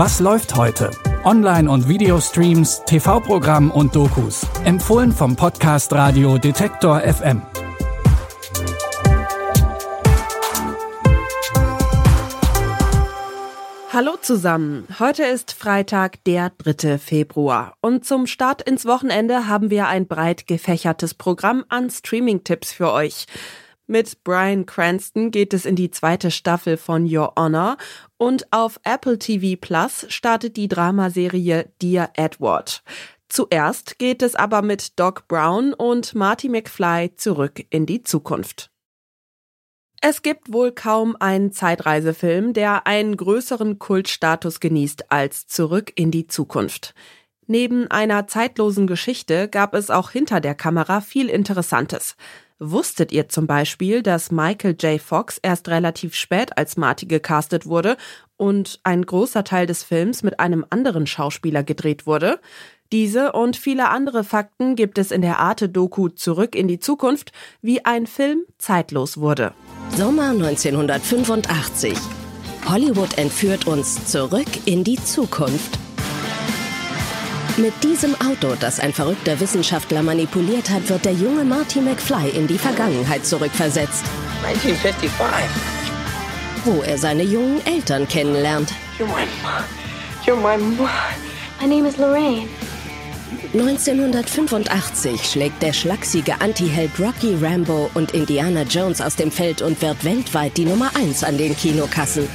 Was 0.00 0.20
läuft 0.20 0.54
heute? 0.54 0.92
Online- 1.24 1.68
und 1.68 1.88
Videostreams, 1.88 2.84
TV-Programm 2.86 3.72
und 3.72 3.96
Dokus. 3.96 4.46
Empfohlen 4.62 5.10
vom 5.10 5.34
Podcast 5.34 5.92
Radio 5.92 6.38
Detektor 6.38 7.00
FM. 7.00 7.42
Hallo 13.92 14.12
zusammen. 14.22 14.86
Heute 15.00 15.24
ist 15.24 15.50
Freitag, 15.50 16.22
der 16.22 16.52
3. 16.56 16.98
Februar. 16.98 17.74
Und 17.80 18.04
zum 18.04 18.28
Start 18.28 18.62
ins 18.62 18.86
Wochenende 18.86 19.48
haben 19.48 19.68
wir 19.68 19.88
ein 19.88 20.06
breit 20.06 20.46
gefächertes 20.46 21.14
Programm 21.14 21.64
an 21.70 21.90
Streaming-Tipps 21.90 22.70
für 22.70 22.92
euch. 22.92 23.26
Mit 23.90 24.22
Brian 24.22 24.66
Cranston 24.66 25.30
geht 25.30 25.54
es 25.54 25.64
in 25.64 25.74
die 25.74 25.90
zweite 25.90 26.30
Staffel 26.30 26.76
von 26.76 27.04
Your 27.04 27.32
Honor 27.38 27.78
und 28.18 28.52
auf 28.52 28.78
Apple 28.84 29.18
TV 29.18 29.58
Plus 29.58 30.04
startet 30.10 30.58
die 30.58 30.68
Dramaserie 30.68 31.72
Dear 31.80 32.10
Edward. 32.12 32.82
Zuerst 33.30 33.98
geht 33.98 34.20
es 34.20 34.34
aber 34.34 34.60
mit 34.60 35.00
Doc 35.00 35.26
Brown 35.26 35.72
und 35.72 36.14
Marty 36.14 36.50
McFly 36.50 37.14
zurück 37.16 37.64
in 37.70 37.86
die 37.86 38.02
Zukunft. 38.02 38.70
Es 40.02 40.20
gibt 40.20 40.52
wohl 40.52 40.72
kaum 40.72 41.16
einen 41.18 41.50
Zeitreisefilm, 41.52 42.52
der 42.52 42.86
einen 42.86 43.16
größeren 43.16 43.78
Kultstatus 43.78 44.60
genießt 44.60 45.10
als 45.10 45.46
Zurück 45.46 45.92
in 45.94 46.10
die 46.10 46.26
Zukunft. 46.26 46.94
Neben 47.46 47.90
einer 47.90 48.26
zeitlosen 48.26 48.86
Geschichte 48.86 49.48
gab 49.48 49.72
es 49.72 49.88
auch 49.88 50.10
hinter 50.10 50.42
der 50.42 50.54
Kamera 50.54 51.00
viel 51.00 51.30
Interessantes. 51.30 52.16
Wusstet 52.60 53.12
ihr 53.12 53.28
zum 53.28 53.46
Beispiel, 53.46 54.02
dass 54.02 54.32
Michael 54.32 54.76
J. 54.80 55.00
Fox 55.00 55.38
erst 55.40 55.68
relativ 55.68 56.14
spät 56.14 56.58
als 56.58 56.76
Marty 56.76 57.06
gecastet 57.06 57.66
wurde 57.66 57.96
und 58.36 58.80
ein 58.82 59.06
großer 59.06 59.44
Teil 59.44 59.66
des 59.66 59.84
Films 59.84 60.24
mit 60.24 60.40
einem 60.40 60.66
anderen 60.68 61.06
Schauspieler 61.06 61.62
gedreht 61.62 62.06
wurde? 62.06 62.40
Diese 62.90 63.32
und 63.32 63.56
viele 63.56 63.90
andere 63.90 64.24
Fakten 64.24 64.74
gibt 64.74 64.98
es 64.98 65.12
in 65.12 65.22
der 65.22 65.38
Arte-Doku 65.38 66.08
Zurück 66.08 66.56
in 66.56 66.66
die 66.66 66.80
Zukunft, 66.80 67.32
wie 67.62 67.84
ein 67.84 68.06
Film 68.06 68.40
zeitlos 68.56 69.18
wurde. 69.18 69.52
Sommer 69.96 70.30
1985. 70.30 71.96
Hollywood 72.68 73.18
entführt 73.18 73.66
uns 73.66 74.06
zurück 74.06 74.48
in 74.64 74.84
die 74.84 74.96
Zukunft. 74.96 75.78
Mit 77.58 77.74
diesem 77.82 78.14
Auto, 78.20 78.54
das 78.60 78.78
ein 78.78 78.92
verrückter 78.92 79.40
Wissenschaftler 79.40 80.04
manipuliert 80.04 80.70
hat, 80.70 80.88
wird 80.88 81.04
der 81.04 81.12
junge 81.12 81.42
Marty 81.42 81.80
McFly 81.80 82.30
in 82.30 82.46
die 82.46 82.56
Vergangenheit 82.56 83.26
zurückversetzt. 83.26 84.04
1955. 84.46 85.50
Wo 86.64 86.82
er 86.82 86.96
seine 86.98 87.24
jungen 87.24 87.60
Eltern 87.66 88.06
kennenlernt. 88.06 88.72
You're 88.96 89.06
my 89.06 89.26
mom. 89.42 89.64
You're 90.24 90.36
my 90.36 90.56
mom. 90.56 90.88
My 91.60 91.66
name 91.66 91.88
is 91.88 91.96
Lorraine. 91.96 92.48
1985 93.52 95.24
schlägt 95.24 95.60
der 95.60 95.72
schlachsige 95.72 96.40
Anti-Held 96.40 96.92
Rocky 97.00 97.34
Rambo 97.42 97.90
und 97.94 98.12
Indiana 98.12 98.62
Jones 98.62 99.00
aus 99.00 99.16
dem 99.16 99.32
Feld 99.32 99.62
und 99.62 99.82
wird 99.82 100.04
weltweit 100.04 100.56
die 100.56 100.64
Nummer 100.64 100.92
1 100.94 101.24
an 101.24 101.36
den 101.36 101.56
Kinokassen. 101.56 102.28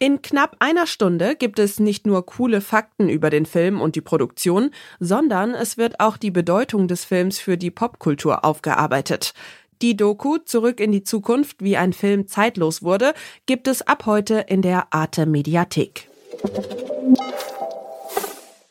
In 0.00 0.22
knapp 0.22 0.56
einer 0.60 0.86
Stunde 0.86 1.34
gibt 1.34 1.58
es 1.58 1.80
nicht 1.80 2.06
nur 2.06 2.24
coole 2.24 2.60
Fakten 2.60 3.08
über 3.08 3.30
den 3.30 3.46
Film 3.46 3.80
und 3.80 3.96
die 3.96 4.00
Produktion, 4.00 4.70
sondern 5.00 5.54
es 5.54 5.76
wird 5.76 5.98
auch 5.98 6.16
die 6.16 6.30
Bedeutung 6.30 6.86
des 6.86 7.04
Films 7.04 7.40
für 7.40 7.56
die 7.56 7.72
Popkultur 7.72 8.44
aufgearbeitet. 8.44 9.34
Die 9.82 9.96
Doku 9.96 10.38
Zurück 10.38 10.78
in 10.78 10.92
die 10.92 11.02
Zukunft, 11.02 11.62
wie 11.62 11.76
ein 11.76 11.92
Film 11.92 12.28
zeitlos 12.28 12.82
wurde, 12.82 13.12
gibt 13.46 13.66
es 13.66 13.82
ab 13.82 14.06
heute 14.06 14.44
in 14.46 14.62
der 14.62 14.92
Arte 14.92 15.26
Mediathek. 15.26 16.08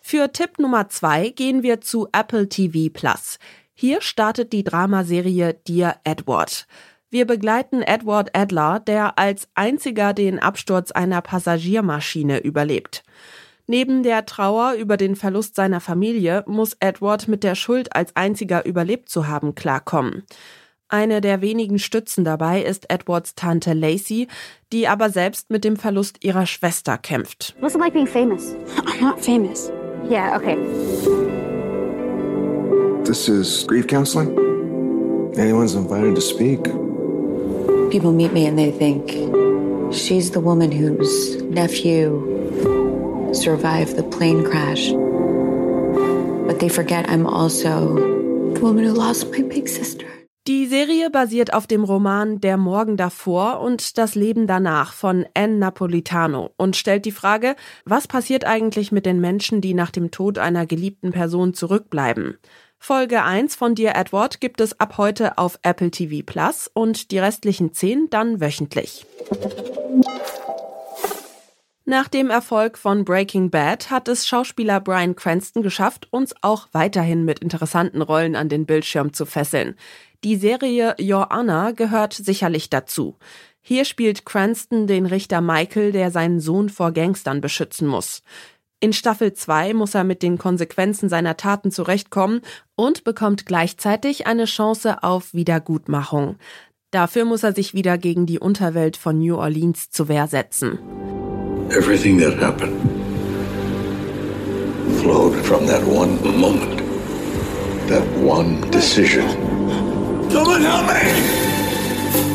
Für 0.02 0.32
Tipp 0.32 0.60
Nummer 0.60 0.88
zwei 0.88 1.30
gehen 1.30 1.62
wir 1.62 1.82
zu 1.82 2.08
Apple 2.14 2.48
TV 2.48 2.90
Plus. 2.94 3.38
Hier 3.74 4.02
startet 4.02 4.54
die 4.54 4.64
Dramaserie 4.64 5.56
Dear 5.68 5.98
Edward. 6.06 6.68
Wir 7.10 7.26
begleiten 7.26 7.84
Edward 7.84 8.36
Adler, 8.36 8.82
der 8.82 9.18
als 9.18 9.48
einziger 9.56 10.14
den 10.14 10.40
Absturz 10.40 10.92
einer 10.92 11.22
Passagiermaschine 11.22 12.40
überlebt. 12.40 13.04
Neben 13.66 14.04
der 14.04 14.26
Trauer 14.26 14.74
über 14.74 14.98
den 14.98 15.16
Verlust 15.16 15.56
seiner 15.56 15.80
Familie 15.80 16.44
muss 16.48 16.76
Edward 16.82 17.30
mit 17.30 17.46
der 17.46 17.56
Schuld 17.56 17.96
als 17.96 18.14
einziger 18.18 18.66
überlebt 18.66 19.08
zu 19.08 19.28
haben 19.28 19.56
klarkommen. 19.56 20.24
Eine 20.90 21.22
der 21.22 21.42
wenigen 21.42 21.80
Stützen 21.80 22.26
dabei 22.26 22.62
ist 22.62 22.90
Edwards 22.90 23.36
Tante 23.36 23.74
Lacey, 23.74 24.28
die 24.74 24.90
aber 24.90 25.10
selbst 25.10 25.50
mit 25.50 25.64
dem 25.64 25.78
Verlust 25.78 26.26
ihrer 26.26 26.46
Schwester 26.46 26.98
kämpft. 26.98 27.56
What's 27.62 27.76
it 27.76 27.80
like 27.80 27.94
being 27.94 28.08
famous? 28.08 28.54
I'm 28.86 29.02
not 29.02 29.24
famous. 29.24 29.72
Yeah, 30.10 30.36
okay. 30.36 30.58
This 33.06 33.30
is 33.30 33.66
grief 33.66 33.88
counseling. 33.88 34.38
Anyone's 35.38 35.76
invited 35.76 36.16
to 36.16 36.22
speak. 36.22 36.68
People 37.92 38.12
meet 38.12 38.34
me 38.34 38.46
and 38.46 38.58
they 38.58 38.70
think 38.70 39.12
she's 39.94 40.32
the 40.32 40.42
woman 40.42 40.72
whose 40.72 41.42
nephew 41.44 42.20
survived 43.34 43.96
the 43.96 44.04
plane 44.04 44.44
crash. 44.44 44.92
But 46.48 46.60
they 46.60 46.68
forget 46.68 47.10
I'm 47.10 47.26
also 47.26 47.96
the 48.54 48.60
woman 48.60 48.84
who 48.84 48.92
lost 48.92 49.32
my 49.32 49.42
big 49.42 49.70
sister. 49.70 50.06
Die 50.48 50.66
Serie 50.66 51.10
basiert 51.10 51.54
auf 51.54 51.68
dem 51.68 51.84
Roman 51.84 52.40
Der 52.40 52.56
Morgen 52.56 52.96
davor 52.96 53.60
und 53.60 53.98
das 53.98 54.16
Leben 54.16 54.48
danach 54.48 54.94
von 54.94 55.26
Anne 55.34 55.58
Napolitano 55.58 56.52
und 56.56 56.78
stellt 56.78 57.04
die 57.04 57.12
Frage, 57.12 57.58
was 57.84 58.08
passiert 58.08 58.46
eigentlich 58.46 58.94
mit 58.94 59.06
den 59.06 59.20
Menschen, 59.20 59.60
die 59.60 59.74
nach 59.74 59.92
dem 59.92 60.10
Tod 60.10 60.38
einer 60.38 60.66
geliebten 60.66 61.12
Person 61.12 61.54
zurückbleiben? 61.54 62.38
Folge 62.80 63.24
1 63.24 63.56
von 63.56 63.76
Dear 63.76 63.96
Edward 63.96 64.40
gibt 64.40 64.62
es 64.62 64.80
ab 64.80 64.98
heute 64.98 65.38
auf 65.38 65.60
Apple 65.64 65.92
TV 65.92 66.24
Plus 66.26 66.70
und 66.74 67.12
die 67.12 67.20
restlichen 67.20 67.74
10 67.74 68.10
dann 68.10 68.40
wöchentlich. 68.40 69.06
Nach 71.90 72.08
dem 72.08 72.30
Erfolg 72.30 72.78
von 72.78 73.06
Breaking 73.06 73.50
Bad 73.50 73.90
hat 73.90 74.08
es 74.08 74.28
Schauspieler 74.28 74.82
Brian 74.82 75.16
Cranston 75.16 75.64
geschafft, 75.64 76.08
uns 76.12 76.36
auch 76.42 76.68
weiterhin 76.74 77.24
mit 77.24 77.40
interessanten 77.40 78.02
Rollen 78.02 78.36
an 78.36 78.50
den 78.50 78.66
Bildschirm 78.66 79.14
zu 79.14 79.26
fesseln. 79.26 79.76
Die 80.24 80.36
Serie 80.36 80.96
Your 81.00 81.30
Honor 81.32 81.74
gehört 81.74 82.14
sicherlich 82.14 82.70
dazu. 82.70 83.18
Hier 83.62 83.86
spielt 83.86 84.26
Cranston 84.26 84.88
den 84.88 85.06
Richter 85.06 85.42
Michael, 85.42 85.92
der 85.92 86.12
seinen 86.12 86.40
Sohn 86.40 86.70
vor 86.70 86.92
Gangstern 86.92 87.42
beschützen 87.42 87.88
muss. 87.88 88.22
In 88.80 88.94
Staffel 88.94 89.34
2 89.34 89.74
muss 89.74 89.96
er 89.96 90.04
mit 90.04 90.22
den 90.22 90.38
Konsequenzen 90.38 91.10
seiner 91.10 91.36
Taten 91.36 91.72
zurechtkommen 91.72 92.42
und 92.76 93.04
bekommt 93.04 93.48
gleichzeitig 93.48 94.28
eine 94.28 94.46
Chance 94.46 95.02
auf 95.02 95.34
Wiedergutmachung. 95.34 96.36
Dafür 96.92 97.26
muss 97.26 97.44
er 97.44 97.54
sich 97.54 97.74
wieder 97.74 97.98
gegen 97.98 98.28
die 98.28 98.40
Unterwelt 98.40 98.96
von 98.96 99.18
New 99.18 99.36
Orleans 99.36 99.90
zur 99.90 100.10
Wehr 100.10 100.28
setzen. 100.28 100.78
Everything 101.70 102.20
that 102.20 102.40
happened 102.40 102.76
flowed 105.02 105.36
from 105.46 105.66
that 105.66 105.84
one 105.84 106.22
moment, 106.38 106.80
that 107.90 108.04
one 108.22 108.62
decision. 108.72 109.28
Someone 110.30 110.62
help 110.62 110.86
me! 110.88 111.02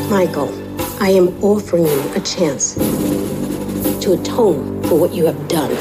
Michael, 0.09 0.49
I 0.99 1.09
am 1.11 1.29
offering 1.41 1.85
you 1.85 2.01
a 2.15 2.19
chance 2.19 2.75
to 4.03 4.13
atone 4.13 4.83
for 4.83 4.99
what 4.99 5.13
you 5.13 5.25
have 5.25 5.47
done, 5.47 5.71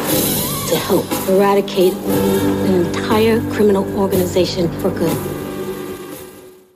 to 0.73 0.79
help 0.79 1.05
eradicate 1.29 1.93
an 1.93 2.87
entire 2.87 3.41
criminal 3.51 3.85
organization 3.99 4.71
for 4.81 4.91
good. 4.91 5.17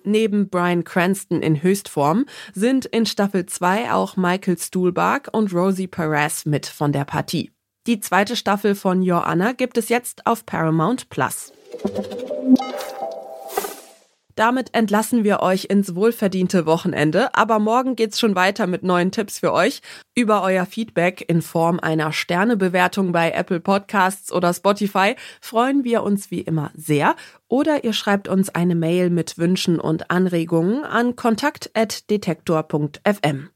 Neben 0.05 0.49
Brian 0.49 0.85
Cranston 0.85 1.43
in 1.43 1.63
Höchstform 1.63 2.27
sind 2.55 2.85
in 2.85 3.07
Staffel 3.07 3.47
2 3.47 3.93
auch 3.93 4.17
Michael 4.17 4.59
Stuhlbarg 4.59 5.29
und 5.33 5.53
Rosie 5.53 5.89
Perez 5.89 6.45
mit 6.45 6.67
von 6.67 6.93
der 6.93 7.05
Partie. 7.05 7.51
Die 7.87 7.99
zweite 7.99 8.37
Staffel 8.37 8.75
von 8.75 9.01
Your 9.01 9.27
Anna 9.27 9.53
gibt 9.53 9.79
es 9.79 9.89
jetzt 9.89 10.27
auf 10.27 10.45
Paramount 10.45 11.09
Plus. 11.09 11.53
Damit 14.37 14.73
entlassen 14.75 15.25
wir 15.25 15.41
euch 15.41 15.65
ins 15.71 15.95
wohlverdiente 15.95 16.67
Wochenende, 16.67 17.35
aber 17.35 17.59
morgen 17.59 17.97
geht's 17.97 18.21
schon 18.21 18.35
weiter 18.35 18.67
mit 18.67 18.83
neuen 18.83 19.11
Tipps 19.11 19.39
für 19.39 19.51
euch. 19.51 19.81
Über 20.15 20.43
euer 20.43 20.67
Feedback 20.67 21.25
in 21.27 21.41
Form 21.41 21.81
einer 21.81 22.13
Sternebewertung 22.13 23.13
bei 23.13 23.31
Apple 23.31 23.61
Podcasts 23.61 24.31
oder 24.31 24.53
Spotify 24.53 25.17
freuen 25.41 25.85
wir 25.85 26.03
uns 26.03 26.31
wie 26.31 26.43
immer 26.43 26.71
sehr. 26.75 27.17
Oder 27.49 27.85
ihr 27.85 27.95
schreibt 27.95 28.29
uns 28.29 28.51
eine 28.51 28.75
Mail 28.75 29.09
mit 29.09 29.39
Wünschen 29.39 29.81
und 29.81 30.11
Anregungen 30.11 30.85
an 30.85 31.17
kontakt.detektor.fm. 31.17 33.49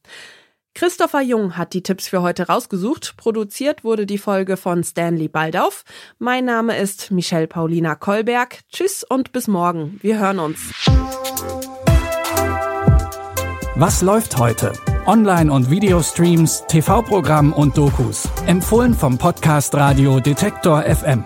Christopher 0.81 1.21
Jung 1.21 1.59
hat 1.59 1.75
die 1.75 1.83
Tipps 1.83 2.09
für 2.09 2.23
heute 2.23 2.47
rausgesucht. 2.47 3.13
Produziert 3.19 3.85
wurde 3.85 4.07
die 4.07 4.17
Folge 4.17 4.57
von 4.57 4.83
Stanley 4.83 5.29
Baldauf. 5.29 5.85
Mein 6.19 6.47
Name 6.47 6.75
ist 6.79 7.11
Michelle 7.11 7.47
Paulina 7.47 7.97
Kolberg. 7.97 8.61
Tschüss 8.73 9.05
und 9.05 9.31
bis 9.33 9.47
morgen. 9.47 9.99
Wir 10.01 10.19
hören 10.19 10.39
uns. 10.39 10.59
Was 13.75 14.01
läuft 14.01 14.39
heute? 14.39 14.73
Online- 15.05 15.53
und 15.53 15.71
Videostreams, 15.71 16.65
TV-Programm 16.67 17.53
und 17.53 17.77
Dokus. 17.77 18.27
Empfohlen 18.47 18.95
vom 18.95 19.19
Podcast 19.19 19.75
Radio 19.75 20.19
Detektor 20.19 20.85
FM. 20.85 21.25